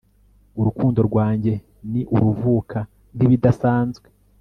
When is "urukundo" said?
0.59-0.99